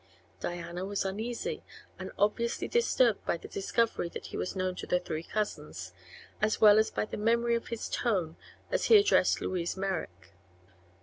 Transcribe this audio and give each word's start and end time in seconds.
Diana 0.39 0.83
was 0.83 1.05
uneasy 1.05 1.63
and 1.99 2.11
obviously 2.17 2.67
disturbed 2.67 3.23
by 3.23 3.37
the 3.37 3.47
discovery 3.47 4.09
that 4.09 4.25
he 4.25 4.35
was 4.35 4.55
known 4.55 4.73
to 4.77 4.87
the 4.87 4.99
three 4.99 5.21
cousins, 5.21 5.93
as 6.41 6.59
well 6.59 6.79
as 6.79 6.89
by 6.89 7.05
the 7.05 7.17
memory 7.17 7.53
of 7.53 7.67
his 7.67 7.87
tone 7.87 8.35
as 8.71 8.85
he 8.85 8.97
addressed 8.97 9.41
Louise 9.41 9.77
Merrick. 9.77 10.33